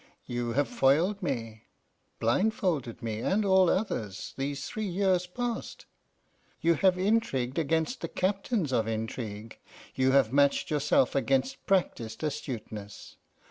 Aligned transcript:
You 0.25 0.53
have 0.53 0.67
foiled 0.67 1.21
me, 1.21 1.65
blindfolded 2.19 3.03
me 3.03 3.19
and 3.19 3.45
all 3.45 3.69
others, 3.69 4.33
these 4.35 4.65
three 4.65 4.87
years 4.87 5.27
past. 5.27 5.85
You 6.59 6.73
have 6.73 6.97
intrigued 6.97 7.59
against 7.59 8.01
the 8.01 8.07
captains 8.07 8.71
of 8.73 8.87
intrigue, 8.87 9.59
you 9.93 10.09
have 10.09 10.33
matched 10.33 10.71
yourself 10.71 11.13
against 11.13 11.63
practised 11.67 12.23
astuteness. 12.23 13.17